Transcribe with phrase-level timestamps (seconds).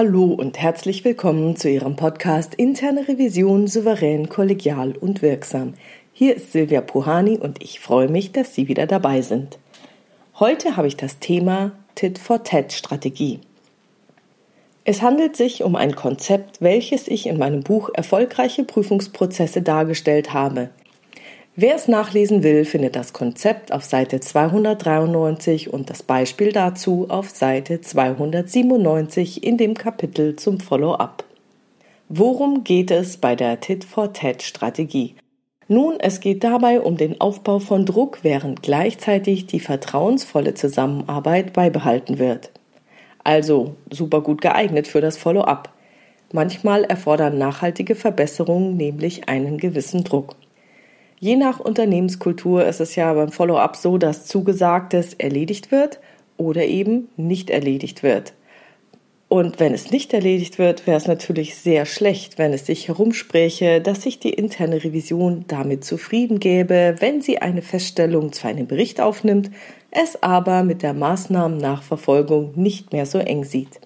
[0.00, 5.74] Hallo und herzlich willkommen zu Ihrem Podcast Interne Revision souverän, kollegial und wirksam.
[6.12, 9.58] Hier ist Silvia Puhani und ich freue mich, dass Sie wieder dabei sind.
[10.38, 13.40] Heute habe ich das Thema Tit-for-Tat-Strategie.
[14.84, 20.70] Es handelt sich um ein Konzept, welches ich in meinem Buch Erfolgreiche Prüfungsprozesse dargestellt habe.
[21.60, 27.30] Wer es nachlesen will, findet das Konzept auf Seite 293 und das Beispiel dazu auf
[27.30, 31.24] Seite 297 in dem Kapitel zum Follow-up.
[32.08, 35.16] Worum geht es bei der Tit-for-Tat-Strategie?
[35.66, 42.20] Nun, es geht dabei um den Aufbau von Druck, während gleichzeitig die vertrauensvolle Zusammenarbeit beibehalten
[42.20, 42.52] wird.
[43.24, 45.72] Also super gut geeignet für das Follow-up.
[46.32, 50.36] Manchmal erfordern nachhaltige Verbesserungen nämlich einen gewissen Druck.
[51.20, 55.98] Je nach Unternehmenskultur ist es ja beim Follow-up so, dass Zugesagtes erledigt wird
[56.36, 58.34] oder eben nicht erledigt wird.
[59.28, 63.82] Und wenn es nicht erledigt wird, wäre es natürlich sehr schlecht, wenn es sich herumspräche,
[63.82, 68.66] dass sich die interne Revision damit zufrieden gäbe, wenn sie eine Feststellung zwar in den
[68.66, 69.50] Bericht aufnimmt,
[69.90, 73.80] es aber mit der Maßnahmennachverfolgung nicht mehr so eng sieht.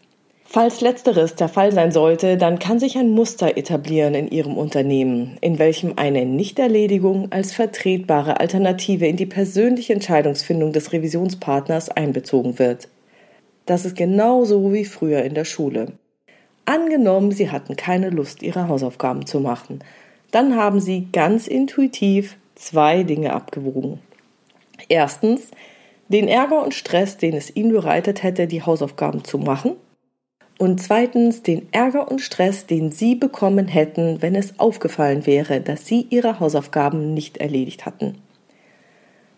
[0.55, 5.39] Falls letzteres der Fall sein sollte, dann kann sich ein Muster etablieren in Ihrem Unternehmen,
[5.41, 12.89] in welchem eine Nichterledigung als vertretbare Alternative in die persönliche Entscheidungsfindung des Revisionspartners einbezogen wird.
[13.64, 15.92] Das ist genauso wie früher in der Schule.
[16.67, 19.83] Angenommen, Sie hatten keine Lust, Ihre Hausaufgaben zu machen,
[20.33, 24.00] dann haben Sie ganz intuitiv zwei Dinge abgewogen.
[24.91, 25.50] Erstens,
[26.08, 29.77] den Ärger und Stress, den es Ihnen bereitet hätte, die Hausaufgaben zu machen,
[30.62, 35.86] und zweitens den Ärger und Stress, den Sie bekommen hätten, wenn es aufgefallen wäre, dass
[35.86, 38.18] Sie Ihre Hausaufgaben nicht erledigt hatten.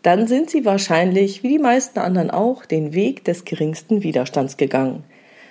[0.02, 5.02] Dann sind Sie wahrscheinlich, wie die meisten anderen auch, den Weg des geringsten Widerstands gegangen.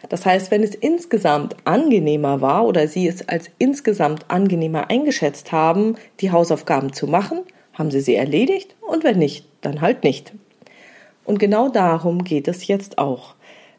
[0.09, 5.95] Das heißt, wenn es insgesamt angenehmer war oder Sie es als insgesamt angenehmer eingeschätzt haben,
[6.19, 7.39] die Hausaufgaben zu machen,
[7.73, 10.33] haben Sie sie erledigt und wenn nicht, dann halt nicht.
[11.25, 13.33] Und genau darum geht es jetzt auch.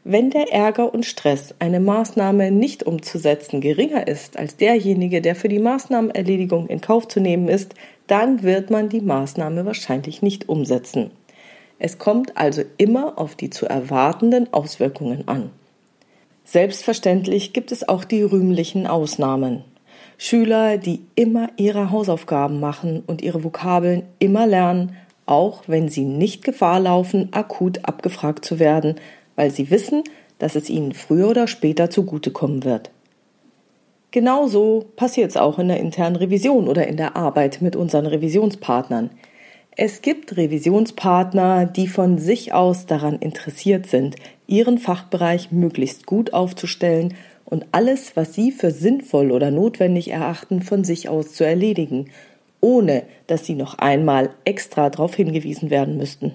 [0.06, 5.48] Wenn der Ärger und Stress, eine Maßnahme nicht umzusetzen, geringer ist als derjenige, der für
[5.48, 7.75] die Maßnahmenerledigung in Kauf zu nehmen ist,
[8.06, 11.10] dann wird man die Maßnahme wahrscheinlich nicht umsetzen.
[11.78, 15.48] Es kommt also immer auf die zu erwartenden Auswirkungen an.
[16.44, 19.64] Selbstverständlich gibt es auch die rühmlichen Ausnahmen.
[20.19, 26.44] Schüler, die immer ihre Hausaufgaben machen und ihre Vokabeln immer lernen, auch wenn sie nicht
[26.44, 28.97] Gefahr laufen, akut abgefragt zu werden,
[29.37, 30.05] weil sie wissen,
[30.39, 32.91] dass es ihnen früher oder später zugutekommen wird.
[34.11, 39.11] Genauso passiert es auch in der internen Revision oder in der Arbeit mit unseren Revisionspartnern.
[39.77, 44.15] Es gibt Revisionspartner, die von sich aus daran interessiert sind,
[44.47, 50.84] ihren Fachbereich möglichst gut aufzustellen und alles, was sie für sinnvoll oder notwendig erachten, von
[50.84, 52.11] sich aus zu erledigen,
[52.61, 56.34] ohne dass sie noch einmal extra darauf hingewiesen werden müssten.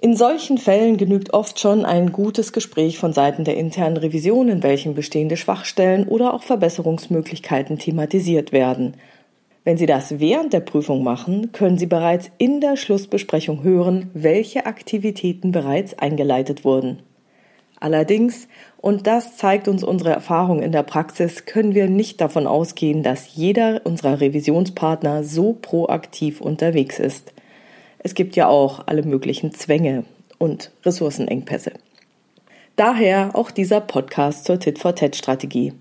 [0.00, 4.62] In solchen Fällen genügt oft schon ein gutes Gespräch von Seiten der internen Revision, in
[4.62, 8.94] welchem bestehende Schwachstellen oder auch Verbesserungsmöglichkeiten thematisiert werden.
[9.64, 14.66] Wenn Sie das während der Prüfung machen, können Sie bereits in der Schlussbesprechung hören, welche
[14.66, 17.00] Aktivitäten bereits eingeleitet wurden.
[17.80, 23.02] Allerdings, und das zeigt uns unsere Erfahrung in der Praxis, können wir nicht davon ausgehen,
[23.02, 27.32] dass jeder unserer Revisionspartner so proaktiv unterwegs ist.
[27.98, 30.04] Es gibt ja auch alle möglichen Zwänge
[30.38, 31.72] und Ressourcenengpässe.
[32.76, 35.72] Daher auch dieser Podcast zur Tit-for-Tat-Strategie.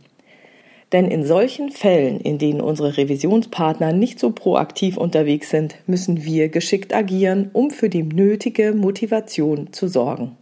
[0.94, 6.50] Denn in solchen Fällen, in denen unsere Revisionspartner nicht so proaktiv unterwegs sind, müssen wir
[6.50, 10.38] geschickt agieren, um für die nötige Motivation zu sorgen.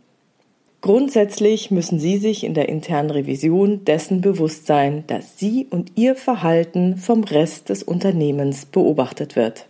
[0.82, 6.16] Grundsätzlich müssen Sie sich in der internen Revision dessen bewusst sein, dass Sie und Ihr
[6.16, 9.68] Verhalten vom Rest des Unternehmens beobachtet wird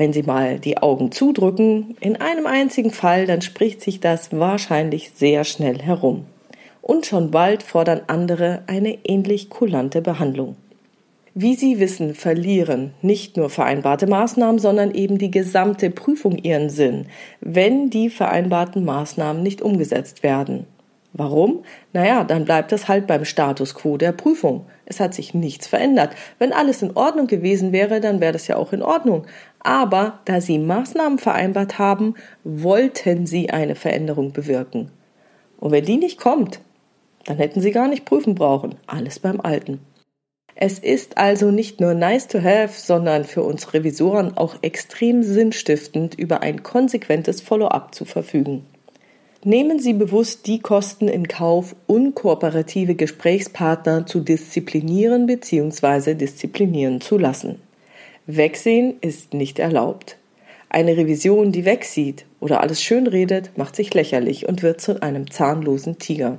[0.00, 5.12] wenn Sie mal die Augen zudrücken, in einem einzigen Fall, dann spricht sich das wahrscheinlich
[5.14, 6.24] sehr schnell herum.
[6.80, 10.56] Und schon bald fordern andere eine ähnlich kulante Behandlung.
[11.34, 17.04] Wie Sie wissen, verlieren nicht nur vereinbarte Maßnahmen, sondern eben die gesamte Prüfung ihren Sinn,
[17.42, 20.64] wenn die vereinbarten Maßnahmen nicht umgesetzt werden.
[21.12, 21.64] Warum?
[21.92, 24.66] Naja, dann bleibt es halt beim Status quo der Prüfung.
[24.86, 26.14] Es hat sich nichts verändert.
[26.38, 29.26] Wenn alles in Ordnung gewesen wäre, dann wäre das ja auch in Ordnung.
[29.58, 32.14] Aber da Sie Maßnahmen vereinbart haben,
[32.44, 34.90] wollten Sie eine Veränderung bewirken.
[35.58, 36.60] Und wenn die nicht kommt,
[37.26, 38.76] dann hätten Sie gar nicht prüfen brauchen.
[38.86, 39.80] Alles beim Alten.
[40.54, 46.14] Es ist also nicht nur nice to have, sondern für uns Revisoren auch extrem sinnstiftend,
[46.14, 48.66] über ein konsequentes Follow-up zu verfügen.
[49.42, 56.12] Nehmen Sie bewusst die Kosten in Kauf, unkooperative Gesprächspartner zu disziplinieren bzw.
[56.12, 57.58] disziplinieren zu lassen.
[58.26, 60.18] Wegsehen ist nicht erlaubt.
[60.68, 65.98] Eine Revision, die wegsieht oder alles schönredet, macht sich lächerlich und wird zu einem zahnlosen
[65.98, 66.36] Tiger.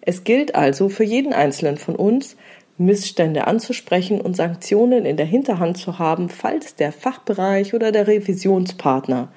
[0.00, 2.36] Es gilt also für jeden Einzelnen von uns,
[2.78, 9.32] Missstände anzusprechen und Sanktionen in der Hinterhand zu haben, falls der Fachbereich oder der Revisionspartner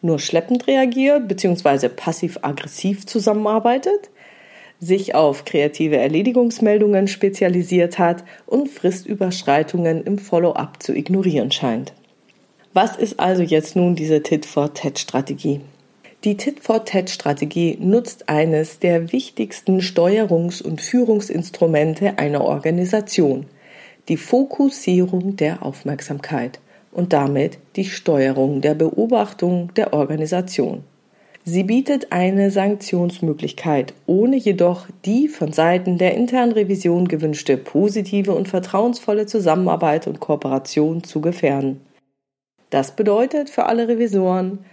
[0.00, 1.88] nur schleppend reagiert bzw.
[1.88, 4.10] passiv-aggressiv zusammenarbeitet,
[4.80, 11.92] sich auf kreative Erledigungsmeldungen spezialisiert hat und Fristüberschreitungen im Follow-up zu ignorieren scheint.
[12.74, 15.60] Was ist also jetzt nun diese Tit-for-Tat-Strategie?
[16.24, 23.46] Die Tit-for-Tat-Strategie nutzt eines der wichtigsten Steuerungs- und Führungsinstrumente einer Organisation,
[24.08, 26.60] die Fokussierung der Aufmerksamkeit
[26.98, 30.82] und damit die Steuerung der Beobachtung der Organisation.
[31.44, 38.48] Sie bietet eine Sanktionsmöglichkeit, ohne jedoch die von Seiten der internen Revision gewünschte positive und
[38.48, 41.80] vertrauensvolle Zusammenarbeit und Kooperation zu gefährden.
[42.70, 44.64] Das bedeutet für alle Revisoren,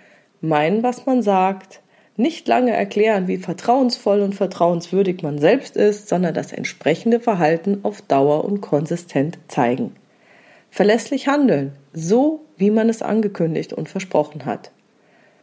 [0.42, 1.81] meinen, was man sagt,
[2.18, 8.01] nicht lange erklären, wie vertrauensvoll und vertrauenswürdig man selbst ist, sondern das entsprechende Verhalten auf
[8.01, 9.92] Dauer und konsistent zeigen.
[10.75, 14.72] Verlässlich handeln, so wie man es angekündigt und versprochen hat.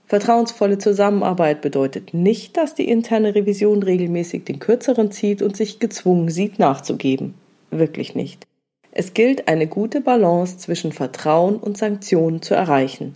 [0.05, 6.29] Vertrauensvolle Zusammenarbeit bedeutet nicht, dass die interne Revision regelmäßig den Kürzeren zieht und sich gezwungen
[6.29, 7.32] sieht, nachzugeben.
[7.70, 8.46] Wirklich nicht.
[8.90, 13.14] Es gilt, eine gute Balance zwischen Vertrauen und Sanktionen zu erreichen.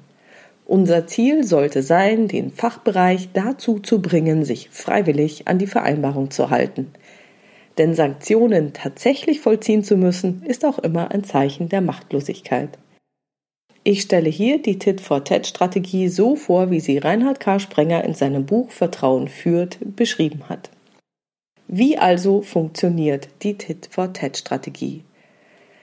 [0.64, 6.48] Unser Ziel sollte sein, den Fachbereich dazu zu bringen, sich freiwillig an die Vereinbarung zu
[6.48, 6.92] halten.
[7.78, 12.78] Denn Sanktionen tatsächlich vollziehen zu müssen, ist auch immer ein Zeichen der Machtlosigkeit.
[13.84, 17.60] Ich stelle hier die Tit-for-Tat-Strategie so vor, wie sie Reinhard K.
[17.60, 20.70] Sprenger in seinem Buch Vertrauen führt beschrieben hat.
[21.68, 25.04] Wie also funktioniert die Tit-for-Tat-Strategie?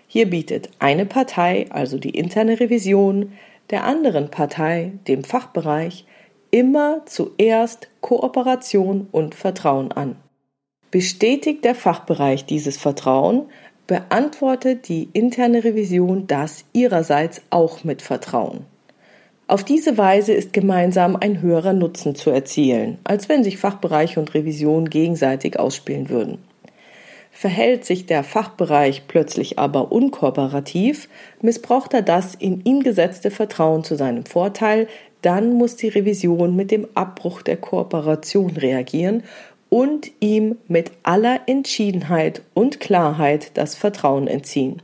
[0.07, 3.34] Hier bietet eine Partei, also die interne Revision,
[3.69, 6.06] der anderen Partei, dem Fachbereich,
[6.51, 10.18] immer zuerst Kooperation und Vertrauen an.
[10.94, 13.48] Bestätigt der Fachbereich dieses Vertrauen,
[13.88, 18.68] beantwortet die interne Revision das ihrerseits auch mit Vertrauen.
[19.48, 24.36] Auf diese Weise ist gemeinsam ein höherer Nutzen zu erzielen, als wenn sich Fachbereich und
[24.36, 26.38] Revision gegenseitig ausspielen würden.
[27.31, 31.10] Verhält sich der Fachbereich plötzlich aber unkooperativ,
[31.42, 34.88] missbraucht er das in ihn gesetzte Vertrauen zu seinem Vorteil,
[35.24, 39.24] dann muss die Revision mit dem Abbruch der Kooperation reagieren
[39.73, 44.83] und ihm mit aller Entschiedenheit und Klarheit das Vertrauen entziehen.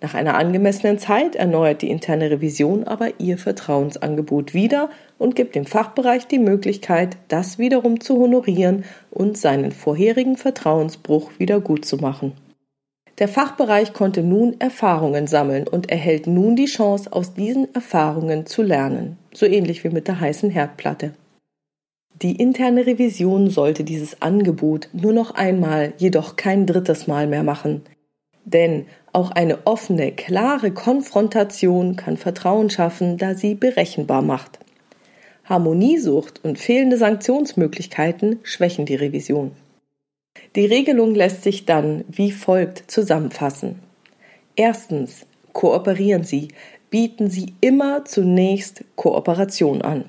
[0.00, 4.88] Nach einer angemessenen Zeit erneuert die interne Revision aber ihr Vertrauensangebot wieder
[5.18, 11.58] und gibt dem Fachbereich die Möglichkeit, das wiederum zu honorieren und seinen vorherigen Vertrauensbruch wieder
[11.58, 12.34] gut zu machen.
[13.18, 18.62] Der Fachbereich konnte nun Erfahrungen sammeln und erhält nun die Chance, aus diesen Erfahrungen zu
[18.62, 21.14] lernen, so ähnlich wie mit der heißen Herdplatte.
[22.22, 27.82] Die interne Revision sollte dieses Angebot nur noch einmal, jedoch kein drittes Mal mehr machen.
[28.44, 34.60] Denn auch eine offene, klare Konfrontation kann Vertrauen schaffen, da sie berechenbar macht.
[35.44, 39.50] Harmoniesucht und fehlende Sanktionsmöglichkeiten schwächen die Revision.
[40.54, 43.80] Die Regelung lässt sich dann wie folgt zusammenfassen.
[44.54, 46.48] Erstens, kooperieren Sie,
[46.88, 50.04] bieten Sie immer zunächst Kooperation an.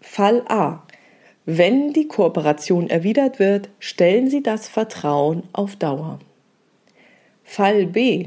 [0.00, 0.85] Fall A.
[1.48, 6.18] Wenn die Kooperation erwidert wird, stellen Sie das Vertrauen auf Dauer.
[7.44, 8.26] Fall B.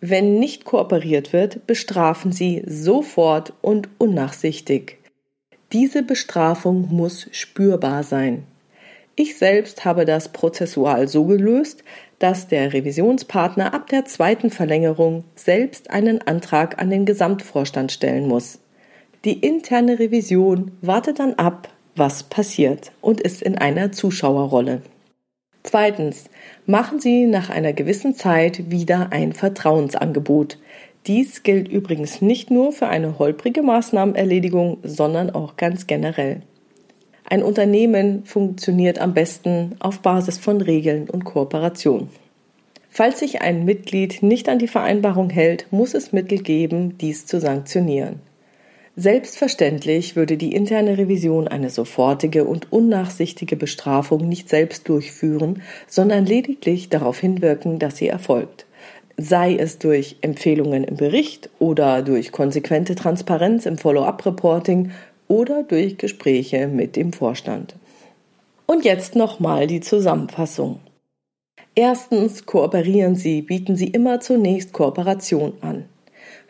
[0.00, 4.98] Wenn nicht kooperiert wird, bestrafen Sie sofort und unnachsichtig.
[5.72, 8.42] Diese Bestrafung muss spürbar sein.
[9.14, 11.84] Ich selbst habe das prozessual so gelöst,
[12.18, 18.58] dass der Revisionspartner ab der zweiten Verlängerung selbst einen Antrag an den Gesamtvorstand stellen muss.
[19.24, 24.82] Die interne Revision wartet dann ab, was passiert und ist in einer Zuschauerrolle.
[25.62, 26.24] Zweitens,
[26.66, 30.58] machen Sie nach einer gewissen Zeit wieder ein Vertrauensangebot.
[31.06, 36.42] Dies gilt übrigens nicht nur für eine holprige Maßnahmenerledigung, sondern auch ganz generell.
[37.24, 42.08] Ein Unternehmen funktioniert am besten auf Basis von Regeln und Kooperation.
[42.88, 47.38] Falls sich ein Mitglied nicht an die Vereinbarung hält, muss es Mittel geben, dies zu
[47.38, 48.20] sanktionieren.
[48.96, 56.88] Selbstverständlich würde die interne Revision eine sofortige und unnachsichtige Bestrafung nicht selbst durchführen, sondern lediglich
[56.88, 58.66] darauf hinwirken, dass sie erfolgt.
[59.16, 64.90] Sei es durch Empfehlungen im Bericht oder durch konsequente Transparenz im Follow-up-Reporting
[65.28, 67.76] oder durch Gespräche mit dem Vorstand.
[68.66, 70.80] Und jetzt nochmal die Zusammenfassung.
[71.74, 75.84] Erstens kooperieren Sie, bieten Sie immer zunächst Kooperation an.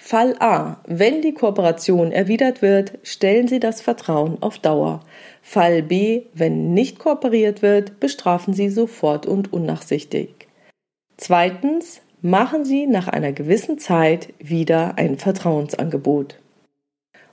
[0.03, 0.81] Fall A.
[0.87, 5.01] Wenn die Kooperation erwidert wird, stellen Sie das Vertrauen auf Dauer.
[5.43, 6.23] Fall B.
[6.33, 10.49] Wenn nicht kooperiert wird, bestrafen Sie sofort und unnachsichtig.
[11.17, 12.01] Zweitens.
[12.23, 16.39] Machen Sie nach einer gewissen Zeit wieder ein Vertrauensangebot.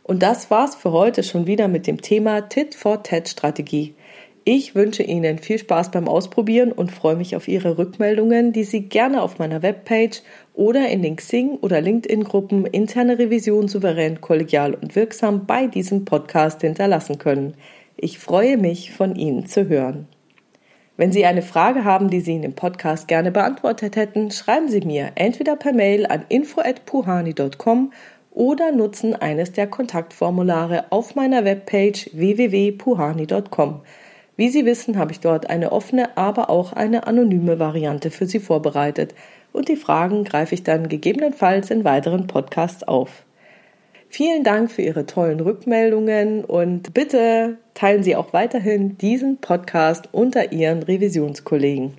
[0.01, 3.95] Und das war's für heute schon wieder mit dem Thema Tit for Tat Strategie.
[4.49, 8.83] Ich wünsche Ihnen viel Spaß beim Ausprobieren und freue mich auf Ihre Rückmeldungen, die Sie
[8.83, 10.21] gerne auf meiner Webpage
[10.53, 16.05] oder in den Xing oder LinkedIn Gruppen interne Revision souverän, kollegial und wirksam bei diesem
[16.05, 17.55] Podcast hinterlassen können.
[17.97, 20.07] Ich freue mich von Ihnen zu hören.
[20.95, 24.79] Wenn Sie eine Frage haben, die Sie in dem Podcast gerne beantwortet hätten, schreiben Sie
[24.79, 27.91] mir entweder per Mail an info@puhani.com
[28.31, 33.81] oder nutzen eines der Kontaktformulare auf meiner Webpage www.puhani.com.
[34.37, 38.39] Wie Sie wissen, habe ich dort eine offene, aber auch eine anonyme Variante für Sie
[38.39, 39.15] vorbereitet
[39.51, 43.23] und die Fragen greife ich dann gegebenenfalls in weiteren Podcasts auf.
[44.09, 50.51] Vielen Dank für Ihre tollen Rückmeldungen und bitte teilen Sie auch weiterhin diesen Podcast unter
[50.51, 51.93] Ihren Revisionskollegen.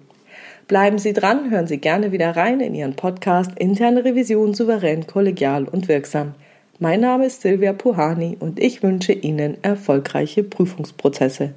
[0.68, 5.64] Bleiben Sie dran, hören Sie gerne wieder rein in Ihren Podcast Interne Revision souverän, kollegial
[5.64, 6.34] und wirksam.
[6.78, 11.52] Mein Name ist Silvia Puhani und ich wünsche Ihnen erfolgreiche Prüfungsprozesse.